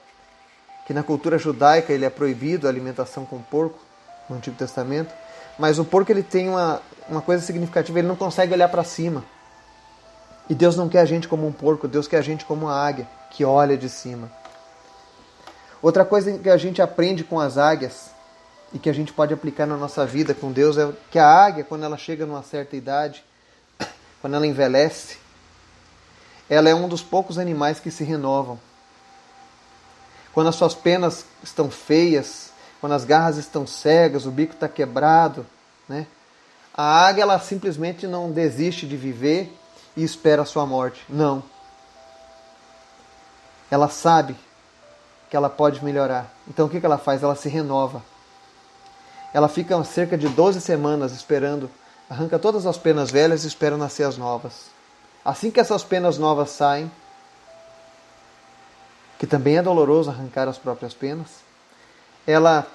que 0.86 0.94
na 0.94 1.02
cultura 1.02 1.36
judaica 1.36 1.92
ele 1.92 2.04
é 2.04 2.10
proibido 2.10 2.66
a 2.66 2.70
alimentação 2.70 3.26
com 3.26 3.40
porco 3.42 3.78
no 4.28 4.36
Antigo 4.36 4.56
Testamento, 4.56 5.12
mas 5.58 5.78
o 5.78 5.84
porco 5.84 6.10
ele 6.12 6.22
tem 6.22 6.48
uma, 6.48 6.80
uma 7.08 7.20
coisa 7.20 7.44
significativa, 7.44 7.98
ele 7.98 8.08
não 8.08 8.16
consegue 8.16 8.52
olhar 8.52 8.68
para 8.68 8.84
cima. 8.84 9.24
E 10.48 10.54
Deus 10.54 10.76
não 10.76 10.88
quer 10.88 11.00
a 11.00 11.04
gente 11.04 11.26
como 11.26 11.46
um 11.46 11.52
porco, 11.52 11.88
Deus 11.88 12.06
quer 12.06 12.18
a 12.18 12.22
gente 12.22 12.44
como 12.44 12.66
uma 12.66 12.74
águia 12.74 13.08
que 13.30 13.44
olha 13.44 13.76
de 13.76 13.88
cima. 13.88 14.30
Outra 15.82 16.04
coisa 16.04 16.38
que 16.38 16.48
a 16.48 16.56
gente 16.56 16.80
aprende 16.80 17.24
com 17.24 17.38
as 17.38 17.58
águias 17.58 18.10
e 18.72 18.78
que 18.78 18.90
a 18.90 18.92
gente 18.92 19.12
pode 19.12 19.32
aplicar 19.32 19.66
na 19.66 19.76
nossa 19.76 20.04
vida 20.04 20.34
com 20.34 20.52
Deus 20.52 20.76
é 20.76 20.92
que 21.10 21.18
a 21.18 21.28
águia, 21.28 21.64
quando 21.64 21.84
ela 21.84 21.96
chega 21.96 22.26
numa 22.26 22.42
certa 22.42 22.76
idade, 22.76 23.24
quando 24.20 24.34
ela 24.34 24.46
envelhece, 24.46 25.18
ela 26.48 26.68
é 26.68 26.74
um 26.74 26.88
dos 26.88 27.02
poucos 27.02 27.38
animais 27.38 27.80
que 27.80 27.90
se 27.90 28.04
renovam. 28.04 28.58
Quando 30.32 30.48
as 30.48 30.54
suas 30.54 30.74
penas 30.74 31.24
estão 31.42 31.70
feias, 31.70 32.50
quando 32.80 32.92
as 32.92 33.04
garras 33.04 33.36
estão 33.36 33.66
cegas, 33.66 34.26
o 34.26 34.30
bico 34.30 34.52
está 34.52 34.68
quebrado, 34.68 35.46
né? 35.88 36.06
A 36.74 37.06
águia 37.06 37.22
ela 37.22 37.38
simplesmente 37.40 38.06
não 38.06 38.30
desiste 38.30 38.86
de 38.86 38.96
viver 38.96 39.50
e 39.96 40.04
espera 40.04 40.42
a 40.42 40.44
sua 40.44 40.66
morte. 40.66 41.02
Não. 41.08 41.42
Ela 43.70 43.88
sabe 43.88 44.36
que 45.30 45.36
ela 45.36 45.48
pode 45.48 45.82
melhorar. 45.82 46.30
Então 46.46 46.66
o 46.66 46.68
que 46.68 46.84
ela 46.84 46.98
faz? 46.98 47.22
Ela 47.22 47.34
se 47.34 47.48
renova. 47.48 48.02
Ela 49.36 49.50
fica 49.50 49.84
cerca 49.84 50.16
de 50.16 50.30
12 50.30 50.62
semanas 50.62 51.12
esperando, 51.12 51.70
arranca 52.08 52.38
todas 52.38 52.64
as 52.64 52.78
penas 52.78 53.10
velhas 53.10 53.44
e 53.44 53.46
espera 53.46 53.76
nascer 53.76 54.04
as 54.04 54.16
novas. 54.16 54.70
Assim 55.22 55.50
que 55.50 55.60
essas 55.60 55.84
penas 55.84 56.16
novas 56.16 56.48
saem, 56.48 56.90
que 59.18 59.26
também 59.26 59.58
é 59.58 59.62
doloroso 59.62 60.08
arrancar 60.08 60.48
as 60.48 60.56
próprias 60.56 60.94
penas, 60.94 61.28
ela 62.26 62.66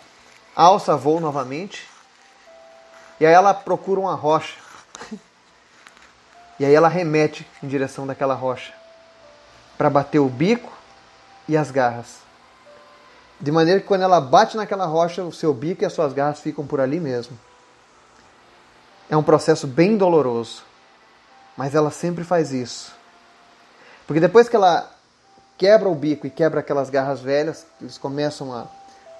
alça 0.55 0.95
voo 0.95 1.19
novamente 1.19 1.89
e 3.19 3.25
aí 3.25 3.33
ela 3.33 3.55
procura 3.55 3.99
uma 3.99 4.13
rocha 4.13 4.59
e 6.59 6.65
aí 6.65 6.75
ela 6.75 6.89
remete 6.89 7.43
em 7.63 7.67
direção 7.67 8.05
daquela 8.05 8.35
rocha 8.35 8.71
para 9.79 9.89
bater 9.89 10.19
o 10.19 10.29
bico 10.29 10.71
e 11.49 11.57
as 11.57 11.71
garras. 11.71 12.30
De 13.41 13.51
maneira 13.51 13.79
que 13.79 13.87
quando 13.87 14.03
ela 14.03 14.21
bate 14.21 14.55
naquela 14.55 14.85
rocha, 14.85 15.23
o 15.23 15.33
seu 15.33 15.51
bico 15.51 15.83
e 15.83 15.85
as 15.85 15.93
suas 15.93 16.13
garras 16.13 16.39
ficam 16.39 16.65
por 16.65 16.79
ali 16.79 16.99
mesmo. 16.99 17.37
É 19.09 19.17
um 19.17 19.23
processo 19.23 19.65
bem 19.65 19.97
doloroso, 19.97 20.61
mas 21.57 21.73
ela 21.73 21.89
sempre 21.89 22.23
faz 22.23 22.53
isso. 22.53 22.93
Porque 24.05 24.19
depois 24.19 24.47
que 24.47 24.55
ela 24.55 24.91
quebra 25.57 25.89
o 25.89 25.95
bico 25.95 26.27
e 26.27 26.29
quebra 26.29 26.59
aquelas 26.59 26.91
garras 26.91 27.19
velhas, 27.19 27.65
eles 27.81 27.97
começam 27.97 28.53
a, 28.53 28.67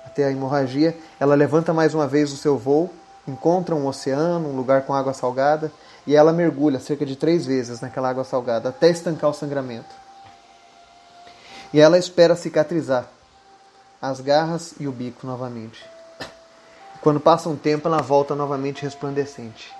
a 0.05 0.09
ter 0.09 0.25
a 0.25 0.31
hemorragia, 0.31 0.95
ela 1.19 1.33
levanta 1.33 1.73
mais 1.73 1.95
uma 1.95 2.07
vez 2.07 2.31
o 2.31 2.37
seu 2.37 2.59
voo, 2.59 2.93
encontra 3.27 3.73
um 3.73 3.87
oceano, 3.87 4.49
um 4.49 4.55
lugar 4.55 4.83
com 4.83 4.93
água 4.93 5.13
salgada, 5.13 5.71
e 6.05 6.15
ela 6.15 6.31
mergulha 6.31 6.79
cerca 6.79 7.05
de 7.05 7.15
três 7.15 7.45
vezes 7.45 7.81
naquela 7.81 8.09
água 8.09 8.23
salgada 8.23 8.69
até 8.69 8.89
estancar 8.89 9.31
o 9.31 9.33
sangramento. 9.33 9.93
E 11.73 11.79
ela 11.79 11.97
espera 11.97 12.35
cicatrizar 12.35 13.07
as 14.01 14.19
garras 14.19 14.73
e 14.79 14.87
o 14.87 14.91
bico 14.91 15.27
novamente. 15.27 15.85
Quando 17.01 17.19
passa 17.19 17.49
um 17.49 17.55
tempo, 17.55 17.87
ela 17.87 18.01
volta 18.01 18.35
novamente 18.35 18.81
resplandecente, 18.81 19.71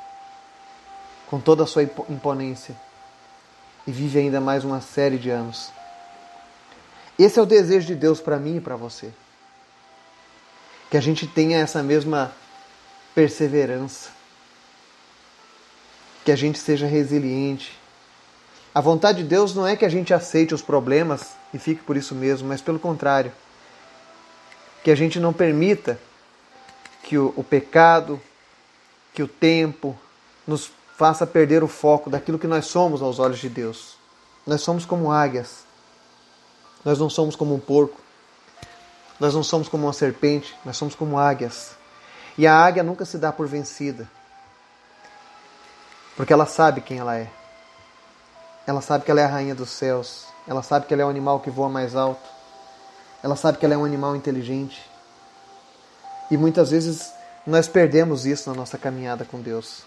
com 1.28 1.40
toda 1.40 1.64
a 1.64 1.68
sua 1.68 1.84
imponência, 1.84 2.76
e 3.88 3.92
vive 3.92 4.20
ainda 4.20 4.40
mais 4.40 4.64
uma 4.64 4.82
série 4.82 5.18
de 5.18 5.30
anos. 5.30 5.72
Esse 7.18 7.40
é 7.40 7.42
o 7.42 7.46
desejo 7.46 7.88
de 7.88 7.96
Deus 7.96 8.20
para 8.20 8.38
mim 8.38 8.58
e 8.58 8.62
para 8.62 8.76
você. 8.76 9.12
Que 10.90 10.98
a 10.98 11.02
gente 11.02 11.26
tenha 11.28 11.60
essa 11.60 11.82
mesma 11.82 12.32
perseverança 13.16 14.22
que 16.24 16.32
a 16.32 16.36
gente 16.36 16.60
seja 16.60 16.86
resiliente. 16.86 17.78
A 18.74 18.82
vontade 18.82 19.24
de 19.24 19.30
Deus 19.30 19.56
não 19.56 19.66
é 19.66 19.76
que 19.76 19.86
a 19.86 19.90
gente 19.90 20.14
aceite 20.14 20.54
os 20.54 20.62
problemas 20.62 21.32
e 21.54 21.60
fique 21.60 21.84
por 21.84 21.98
isso 21.98 22.16
mesmo, 22.16 22.48
mas 22.48 22.62
pelo 22.62 22.80
contrário, 22.80 23.32
que 24.84 24.92
a 24.92 24.96
gente 24.96 25.20
não 25.20 25.34
permita 25.34 26.00
que 27.04 27.18
o, 27.18 27.34
o 27.36 27.44
pecado, 27.44 28.22
que 29.14 29.22
o 29.22 29.28
tempo 29.28 29.98
nos 30.48 30.72
faça 30.98 31.26
perder 31.26 31.64
o 31.64 31.68
foco 31.68 32.10
daquilo 32.10 32.40
que 32.40 32.48
nós 32.48 32.66
somos 32.66 33.02
aos 33.02 33.20
olhos 33.20 33.40
de 33.40 33.50
Deus. 33.50 33.98
Nós 34.46 34.62
somos 34.62 34.86
como 34.86 35.12
águias. 35.12 35.64
Nós 36.84 37.00
não 37.00 37.10
somos 37.10 37.36
como 37.36 37.54
um 37.54 37.60
porco. 37.60 38.00
Nós 39.20 39.36
não 39.36 39.44
somos 39.44 39.68
como 39.68 39.86
uma 39.86 39.94
serpente, 39.94 40.56
nós 40.66 40.76
somos 40.78 40.96
como 40.96 41.20
águias. 41.20 41.76
E 42.36 42.48
a 42.48 42.56
águia 42.56 42.82
nunca 42.82 43.06
se 43.06 43.20
dá 43.20 43.32
por 43.32 43.48
vencida. 43.48 44.10
Porque 46.16 46.34
ela 46.34 46.48
sabe 46.48 46.82
quem 46.82 46.98
ela 46.98 47.18
é. 47.18 47.30
Ela 48.66 48.82
sabe 48.82 49.06
que 49.06 49.12
ela 49.12 49.22
é 49.22 49.26
a 49.26 49.28
rainha 49.28 49.54
dos 49.54 49.70
céus. 49.70 50.26
Ela 50.48 50.64
sabe 50.64 50.88
que 50.88 50.94
ela 50.94 51.04
é 51.04 51.06
o 51.06 51.10
animal 51.10 51.40
que 51.40 51.52
voa 51.52 51.70
mais 51.70 51.96
alto. 51.96 52.28
Ela 53.24 53.36
sabe 53.36 53.58
que 53.58 53.66
ela 53.66 53.76
é 53.76 53.78
um 53.78 53.86
animal 53.86 54.16
inteligente. 54.16 54.82
E 56.30 56.38
muitas 56.38 56.72
vezes 56.72 57.14
nós 57.46 57.68
perdemos 57.68 58.26
isso 58.26 58.50
na 58.50 58.56
nossa 58.56 58.78
caminhada 58.78 59.26
com 59.26 59.40
Deus. 59.40 59.84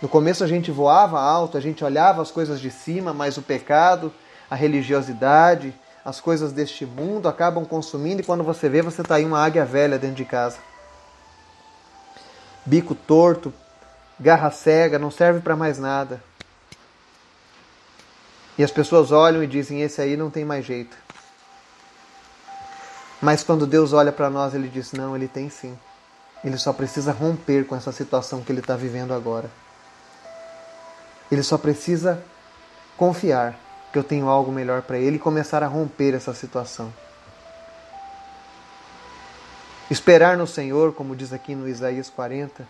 No 0.00 0.08
começo 0.08 0.42
a 0.42 0.46
gente 0.46 0.70
voava 0.70 1.20
alto, 1.20 1.58
a 1.58 1.60
gente 1.60 1.84
olhava 1.84 2.22
as 2.22 2.30
coisas 2.30 2.60
de 2.60 2.70
cima, 2.70 3.12
mas 3.12 3.36
o 3.36 3.42
pecado, 3.42 4.12
a 4.50 4.54
religiosidade, 4.54 5.74
as 6.04 6.20
coisas 6.20 6.52
deste 6.52 6.86
mundo 6.86 7.28
acabam 7.28 7.64
consumindo 7.64 8.22
e 8.22 8.24
quando 8.24 8.42
você 8.42 8.68
vê, 8.68 8.80
você 8.80 9.02
está 9.02 9.16
aí 9.16 9.24
uma 9.24 9.38
águia 9.38 9.64
velha 9.64 9.98
dentro 9.98 10.16
de 10.16 10.24
casa. 10.24 10.58
Bico 12.64 12.94
torto, 12.94 13.52
garra 14.18 14.50
cega, 14.50 14.98
não 14.98 15.10
serve 15.10 15.40
para 15.40 15.54
mais 15.54 15.78
nada. 15.78 16.22
E 18.56 18.64
as 18.64 18.70
pessoas 18.70 19.12
olham 19.12 19.42
e 19.42 19.46
dizem: 19.46 19.82
esse 19.82 20.00
aí 20.00 20.16
não 20.16 20.30
tem 20.30 20.44
mais 20.44 20.64
jeito. 20.64 20.96
Mas 23.20 23.42
quando 23.42 23.66
Deus 23.66 23.92
olha 23.92 24.12
para 24.12 24.30
nós, 24.30 24.54
ele 24.54 24.68
diz: 24.68 24.92
não, 24.92 25.14
ele 25.14 25.28
tem 25.28 25.50
sim. 25.50 25.76
Ele 26.42 26.56
só 26.56 26.72
precisa 26.72 27.12
romper 27.12 27.66
com 27.66 27.76
essa 27.76 27.92
situação 27.92 28.40
que 28.40 28.50
ele 28.50 28.60
está 28.60 28.74
vivendo 28.74 29.12
agora. 29.12 29.50
Ele 31.30 31.42
só 31.42 31.58
precisa 31.58 32.22
confiar 32.96 33.58
que 33.92 33.98
eu 33.98 34.04
tenho 34.04 34.28
algo 34.28 34.50
melhor 34.50 34.82
para 34.82 34.98
ele 34.98 35.16
e 35.16 35.18
começar 35.18 35.62
a 35.62 35.66
romper 35.66 36.14
essa 36.14 36.32
situação. 36.32 36.92
Esperar 39.90 40.36
no 40.36 40.46
Senhor, 40.46 40.92
como 40.94 41.16
diz 41.16 41.32
aqui 41.32 41.54
no 41.54 41.68
Isaías 41.68 42.08
40, 42.08 42.66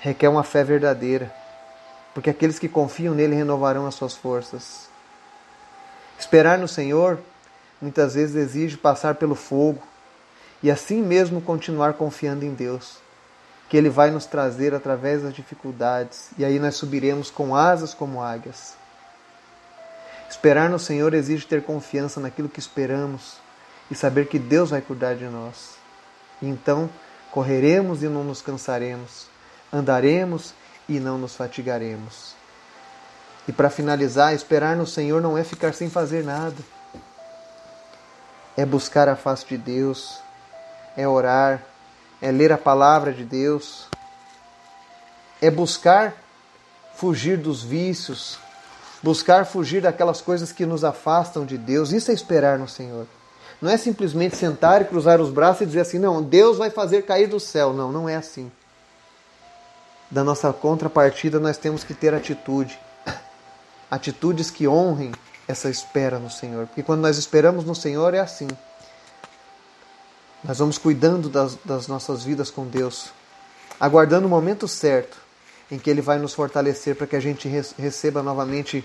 requer 0.00 0.28
uma 0.28 0.42
fé 0.42 0.64
verdadeira, 0.64 1.32
porque 2.14 2.30
aqueles 2.30 2.58
que 2.58 2.68
confiam 2.68 3.14
nele 3.14 3.36
renovarão 3.36 3.86
as 3.86 3.94
suas 3.94 4.16
forças. 4.16 4.88
Esperar 6.18 6.58
no 6.58 6.66
Senhor 6.66 7.20
muitas 7.80 8.14
vezes 8.14 8.36
exige 8.36 8.76
passar 8.76 9.14
pelo 9.14 9.34
fogo 9.34 9.82
e 10.62 10.70
assim 10.70 11.02
mesmo 11.02 11.40
continuar 11.40 11.94
confiando 11.94 12.44
em 12.44 12.52
Deus, 12.52 12.98
que 13.68 13.76
Ele 13.76 13.88
vai 13.88 14.10
nos 14.10 14.26
trazer 14.26 14.74
através 14.74 15.22
das 15.22 15.34
dificuldades 15.34 16.30
e 16.36 16.44
aí 16.44 16.58
nós 16.58 16.76
subiremos 16.76 17.30
com 17.30 17.54
asas 17.54 17.94
como 17.94 18.22
águias. 18.22 18.74
Esperar 20.28 20.68
no 20.68 20.78
Senhor 20.78 21.14
exige 21.14 21.46
ter 21.46 21.62
confiança 21.62 22.20
naquilo 22.20 22.48
que 22.48 22.60
esperamos 22.60 23.36
e 23.90 23.94
saber 23.94 24.26
que 24.26 24.38
Deus 24.38 24.70
vai 24.70 24.80
cuidar 24.80 25.14
de 25.14 25.24
nós. 25.24 25.76
Então 26.42 26.90
correremos 27.30 28.02
e 28.02 28.08
não 28.08 28.24
nos 28.24 28.42
cansaremos, 28.42 29.26
andaremos 29.72 30.52
e 30.88 30.98
não 30.98 31.18
nos 31.18 31.34
fatigaremos. 31.34 32.34
E 33.46 33.52
para 33.52 33.70
finalizar, 33.70 34.34
esperar 34.34 34.76
no 34.76 34.86
Senhor 34.86 35.22
não 35.22 35.38
é 35.38 35.42
ficar 35.42 35.72
sem 35.72 35.88
fazer 35.88 36.22
nada. 36.22 36.56
É 38.58 38.66
buscar 38.66 39.08
a 39.08 39.14
face 39.14 39.46
de 39.46 39.56
Deus, 39.56 40.18
é 40.96 41.06
orar, 41.06 41.62
é 42.20 42.32
ler 42.32 42.50
a 42.52 42.58
palavra 42.58 43.12
de 43.12 43.24
Deus, 43.24 43.86
é 45.40 45.48
buscar 45.48 46.12
fugir 46.96 47.38
dos 47.38 47.62
vícios, 47.62 48.36
buscar 49.00 49.46
fugir 49.46 49.82
daquelas 49.82 50.20
coisas 50.20 50.50
que 50.50 50.66
nos 50.66 50.82
afastam 50.82 51.46
de 51.46 51.56
Deus. 51.56 51.92
Isso 51.92 52.10
é 52.10 52.14
esperar 52.14 52.58
no 52.58 52.66
Senhor. 52.66 53.06
Não 53.62 53.70
é 53.70 53.76
simplesmente 53.76 54.36
sentar 54.36 54.82
e 54.82 54.86
cruzar 54.86 55.20
os 55.20 55.30
braços 55.30 55.62
e 55.62 55.66
dizer 55.66 55.82
assim, 55.82 56.00
não, 56.00 56.20
Deus 56.20 56.58
vai 56.58 56.70
fazer 56.70 57.02
cair 57.02 57.28
do 57.28 57.38
céu. 57.38 57.72
Não, 57.72 57.92
não 57.92 58.08
é 58.08 58.16
assim. 58.16 58.50
Da 60.10 60.24
nossa 60.24 60.52
contrapartida, 60.52 61.38
nós 61.38 61.56
temos 61.56 61.84
que 61.84 61.94
ter 61.94 62.12
atitude. 62.12 62.76
Atitudes 63.88 64.50
que 64.50 64.66
honrem 64.66 65.12
essa 65.48 65.70
espera 65.70 66.18
no 66.18 66.30
Senhor. 66.30 66.66
Porque 66.66 66.82
quando 66.82 67.00
nós 67.00 67.16
esperamos 67.16 67.64
no 67.64 67.74
Senhor, 67.74 68.12
é 68.12 68.20
assim. 68.20 68.46
Nós 70.44 70.58
vamos 70.58 70.76
cuidando 70.76 71.28
das, 71.28 71.56
das 71.64 71.88
nossas 71.88 72.22
vidas 72.22 72.50
com 72.50 72.66
Deus, 72.66 73.10
aguardando 73.80 74.26
o 74.26 74.30
momento 74.30 74.68
certo 74.68 75.16
em 75.70 75.78
que 75.78 75.90
Ele 75.90 76.00
vai 76.00 76.18
nos 76.18 76.34
fortalecer 76.34 76.94
para 76.94 77.06
que 77.06 77.16
a 77.16 77.20
gente 77.20 77.48
receba 77.48 78.22
novamente 78.22 78.84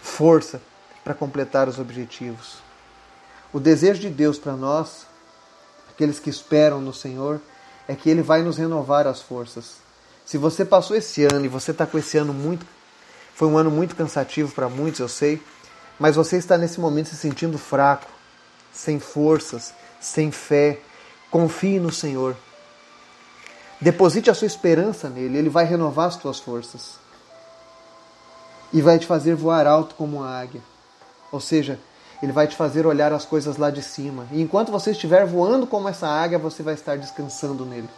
força 0.00 0.62
para 1.04 1.12
completar 1.12 1.68
os 1.68 1.78
objetivos. 1.78 2.56
O 3.52 3.60
desejo 3.60 4.00
de 4.00 4.10
Deus 4.10 4.38
para 4.38 4.54
nós, 4.54 5.06
aqueles 5.90 6.18
que 6.18 6.30
esperam 6.30 6.80
no 6.80 6.94
Senhor, 6.94 7.40
é 7.86 7.94
que 7.94 8.08
Ele 8.08 8.22
vai 8.22 8.42
nos 8.42 8.56
renovar 8.56 9.06
as 9.06 9.20
forças. 9.20 9.76
Se 10.24 10.36
você 10.38 10.64
passou 10.64 10.96
esse 10.96 11.24
ano 11.24 11.44
e 11.44 11.48
você 11.48 11.70
está 11.70 11.86
com 11.86 11.98
esse 11.98 12.18
ano 12.18 12.32
muito. 12.32 12.66
Foi 13.34 13.48
um 13.48 13.56
ano 13.56 13.70
muito 13.70 13.94
cansativo 13.94 14.52
para 14.52 14.68
muitos, 14.68 15.00
eu 15.00 15.08
sei, 15.08 15.40
mas 15.98 16.16
você 16.16 16.36
está 16.36 16.56
nesse 16.56 16.80
momento 16.80 17.08
se 17.08 17.16
sentindo 17.16 17.58
fraco, 17.58 18.06
sem 18.72 19.00
forças, 19.00 19.74
sem 20.00 20.30
fé. 20.30 20.78
Confie 21.30 21.80
no 21.80 21.92
Senhor. 21.92 22.36
Deposite 23.80 24.30
a 24.30 24.34
sua 24.34 24.46
esperança 24.46 25.08
nele, 25.08 25.38
ele 25.38 25.48
vai 25.48 25.64
renovar 25.64 26.08
as 26.08 26.16
tuas 26.16 26.40
forças 26.40 26.98
e 28.72 28.82
vai 28.82 28.98
te 28.98 29.06
fazer 29.06 29.34
voar 29.34 29.66
alto 29.66 29.94
como 29.94 30.18
uma 30.18 30.28
águia. 30.28 30.60
Ou 31.30 31.40
seja, 31.40 31.78
ele 32.22 32.32
vai 32.32 32.46
te 32.46 32.56
fazer 32.56 32.86
olhar 32.86 33.12
as 33.12 33.24
coisas 33.24 33.56
lá 33.56 33.70
de 33.70 33.82
cima. 33.82 34.26
E 34.32 34.42
enquanto 34.42 34.72
você 34.72 34.90
estiver 34.90 35.24
voando 35.26 35.66
como 35.66 35.88
essa 35.88 36.08
águia, 36.08 36.38
você 36.38 36.62
vai 36.62 36.74
estar 36.74 36.96
descansando 36.96 37.64
nele. 37.64 37.88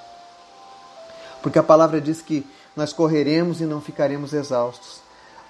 Porque 1.43 1.59
a 1.59 1.63
palavra 1.63 2.01
diz 2.01 2.21
que 2.21 2.47
nós 2.77 2.93
correremos 2.93 3.61
e 3.61 3.65
não 3.65 3.81
ficaremos 3.81 4.33
exaustos, 4.33 5.01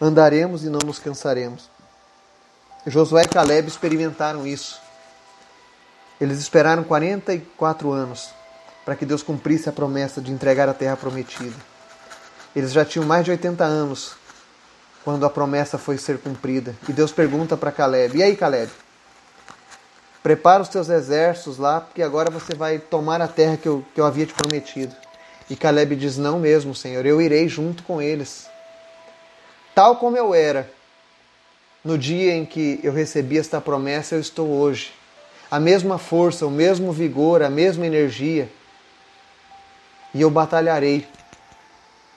andaremos 0.00 0.64
e 0.64 0.68
não 0.68 0.78
nos 0.84 0.98
cansaremos. 0.98 1.68
Josué 2.86 3.24
e 3.24 3.28
Caleb 3.28 3.68
experimentaram 3.68 4.46
isso. 4.46 4.80
Eles 6.18 6.38
esperaram 6.38 6.82
44 6.82 7.92
anos 7.92 8.30
para 8.84 8.96
que 8.96 9.04
Deus 9.04 9.22
cumprisse 9.22 9.68
a 9.68 9.72
promessa 9.72 10.20
de 10.20 10.32
entregar 10.32 10.68
a 10.68 10.74
terra 10.74 10.96
prometida. 10.96 11.56
Eles 12.56 12.72
já 12.72 12.84
tinham 12.84 13.06
mais 13.06 13.24
de 13.24 13.30
80 13.30 13.62
anos 13.64 14.16
quando 15.04 15.26
a 15.26 15.30
promessa 15.30 15.76
foi 15.76 15.98
ser 15.98 16.18
cumprida. 16.18 16.74
E 16.88 16.92
Deus 16.92 17.12
pergunta 17.12 17.54
para 17.54 17.70
Caleb: 17.70 18.18
E 18.18 18.22
aí, 18.22 18.34
Caleb? 18.34 18.70
Prepara 20.22 20.62
os 20.62 20.68
teus 20.68 20.88
exércitos 20.88 21.58
lá, 21.58 21.80
porque 21.80 22.02
agora 22.02 22.30
você 22.30 22.54
vai 22.54 22.78
tomar 22.78 23.20
a 23.20 23.28
terra 23.28 23.56
que 23.56 23.68
eu, 23.68 23.84
que 23.94 24.00
eu 24.00 24.06
havia 24.06 24.26
te 24.26 24.34
prometido. 24.34 24.94
E 25.50 25.56
Caleb 25.56 25.96
diz: 25.96 26.16
Não 26.16 26.38
mesmo, 26.38 26.74
Senhor, 26.74 27.04
eu 27.04 27.20
irei 27.20 27.46
junto 27.46 27.82
com 27.82 28.00
eles. 28.00 28.48
Tal 29.74 29.96
como 29.96 30.16
eu 30.16 30.34
era 30.34 30.79
no 31.84 31.96
dia 31.96 32.34
em 32.34 32.44
que 32.44 32.78
eu 32.82 32.92
recebi 32.92 33.38
esta 33.38 33.60
promessa, 33.60 34.14
eu 34.14 34.20
estou 34.20 34.48
hoje. 34.48 34.92
A 35.50 35.58
mesma 35.58 35.98
força, 35.98 36.46
o 36.46 36.50
mesmo 36.50 36.92
vigor, 36.92 37.42
a 37.42 37.50
mesma 37.50 37.86
energia. 37.86 38.50
E 40.14 40.20
eu 40.20 40.30
batalharei 40.30 41.06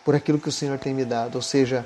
por 0.04 0.16
aquilo 0.16 0.40
que 0.40 0.50
o 0.50 0.52
Senhor 0.52 0.78
tem 0.78 0.94
me 0.94 1.06
dado. 1.06 1.36
Ou 1.36 1.42
seja, 1.42 1.86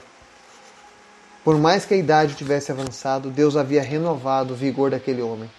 por 1.43 1.57
mais 1.57 1.85
que 1.85 1.93
a 1.93 1.97
idade 1.97 2.35
tivesse 2.35 2.71
avançado, 2.71 3.29
Deus 3.29 3.55
havia 3.55 3.81
renovado 3.81 4.53
o 4.53 4.57
vigor 4.57 4.91
daquele 4.91 5.21
homem. 5.21 5.49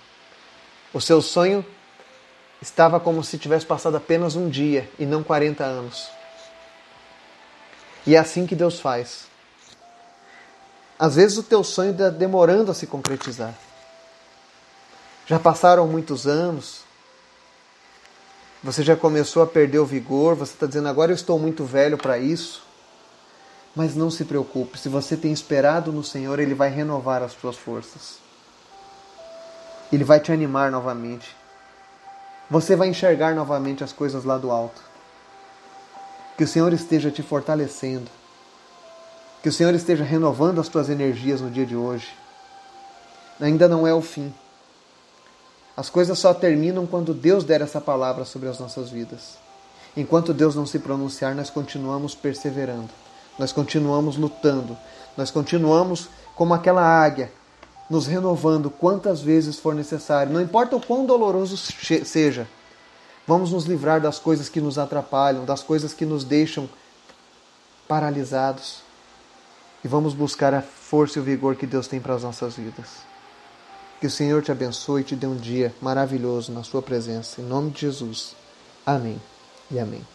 O 0.92 1.00
seu 1.00 1.22
sonho 1.22 1.64
estava 2.60 2.98
como 2.98 3.22
se 3.22 3.38
tivesse 3.38 3.64
passado 3.64 3.96
apenas 3.96 4.34
um 4.34 4.48
dia 4.48 4.88
e 4.98 5.06
não 5.06 5.22
40 5.22 5.64
anos. 5.64 6.08
E 8.06 8.16
é 8.16 8.18
assim 8.18 8.46
que 8.46 8.56
Deus 8.56 8.80
faz. 8.80 9.28
Às 10.98 11.14
vezes 11.14 11.38
o 11.38 11.42
teu 11.42 11.62
sonho 11.62 11.92
está 11.92 12.08
demorando 12.08 12.70
a 12.70 12.74
se 12.74 12.86
concretizar. 12.86 13.54
Já 15.26 15.38
passaram 15.38 15.86
muitos 15.86 16.26
anos, 16.26 16.80
você 18.62 18.82
já 18.82 18.96
começou 18.96 19.42
a 19.42 19.46
perder 19.46 19.78
o 19.78 19.86
vigor, 19.86 20.34
você 20.34 20.52
está 20.52 20.66
dizendo 20.66 20.88
agora 20.88 21.12
eu 21.12 21.14
estou 21.14 21.38
muito 21.38 21.64
velho 21.64 21.96
para 21.96 22.18
isso. 22.18 22.66
Mas 23.76 23.94
não 23.94 24.10
se 24.10 24.24
preocupe, 24.24 24.78
se 24.78 24.88
você 24.88 25.16
tem 25.16 25.32
esperado 25.32 25.92
no 25.92 26.02
Senhor, 26.02 26.40
Ele 26.40 26.54
vai 26.54 26.68
renovar 26.68 27.22
as 27.22 27.32
suas 27.32 27.56
forças. 27.56 28.18
Ele 29.92 30.02
vai 30.02 30.18
te 30.18 30.32
animar 30.32 30.72
novamente. 30.72 31.36
Você 32.50 32.74
vai 32.74 32.88
enxergar 32.88 33.34
novamente 33.34 33.84
as 33.84 33.92
coisas 33.92 34.24
lá 34.24 34.36
do 34.36 34.50
alto. 34.50 34.82
Que 36.36 36.44
o 36.44 36.48
Senhor 36.48 36.72
esteja 36.72 37.10
te 37.10 37.22
fortalecendo. 37.22 38.10
Que 39.42 39.48
o 39.48 39.52
Senhor 39.52 39.74
esteja 39.74 40.04
renovando 40.04 40.60
as 40.60 40.68
tuas 40.68 40.88
energias 40.88 41.40
no 41.40 41.50
dia 41.50 41.66
de 41.66 41.76
hoje. 41.76 42.08
Ainda 43.40 43.68
não 43.68 43.86
é 43.86 43.94
o 43.94 44.02
fim. 44.02 44.32
As 45.76 45.88
coisas 45.88 46.18
só 46.18 46.34
terminam 46.34 46.86
quando 46.86 47.14
Deus 47.14 47.44
der 47.44 47.60
essa 47.60 47.80
palavra 47.80 48.24
sobre 48.24 48.48
as 48.48 48.58
nossas 48.58 48.90
vidas. 48.90 49.38
Enquanto 49.96 50.34
Deus 50.34 50.56
não 50.56 50.66
se 50.66 50.78
pronunciar, 50.78 51.34
nós 51.34 51.50
continuamos 51.50 52.14
perseverando. 52.14 52.90
Nós 53.38 53.52
continuamos 53.52 54.16
lutando, 54.16 54.76
nós 55.16 55.30
continuamos 55.30 56.08
como 56.34 56.54
aquela 56.54 56.82
águia, 56.82 57.30
nos 57.88 58.06
renovando 58.06 58.68
quantas 58.68 59.20
vezes 59.20 59.58
for 59.58 59.74
necessário, 59.74 60.32
não 60.32 60.40
importa 60.40 60.74
o 60.74 60.84
quão 60.84 61.06
doloroso 61.06 61.56
seja. 61.56 62.48
Vamos 63.26 63.52
nos 63.52 63.64
livrar 63.64 64.00
das 64.00 64.18
coisas 64.18 64.48
que 64.48 64.60
nos 64.60 64.76
atrapalham, 64.78 65.44
das 65.44 65.62
coisas 65.62 65.92
que 65.92 66.04
nos 66.04 66.24
deixam 66.24 66.68
paralisados. 67.86 68.82
E 69.84 69.88
vamos 69.88 70.14
buscar 70.14 70.54
a 70.54 70.62
força 70.62 71.18
e 71.18 71.22
o 71.22 71.24
vigor 71.24 71.56
que 71.56 71.66
Deus 71.66 71.86
tem 71.86 72.00
para 72.00 72.14
as 72.14 72.22
nossas 72.22 72.56
vidas. 72.56 73.06
Que 74.00 74.06
o 74.06 74.10
Senhor 74.10 74.42
te 74.42 74.52
abençoe 74.52 75.02
e 75.02 75.04
te 75.04 75.16
dê 75.16 75.26
um 75.26 75.36
dia 75.36 75.74
maravilhoso 75.80 76.52
na 76.52 76.62
Sua 76.62 76.80
presença. 76.80 77.40
Em 77.40 77.44
nome 77.44 77.70
de 77.70 77.80
Jesus. 77.82 78.34
Amém 78.86 79.20
e 79.70 79.78
amém. 79.78 80.06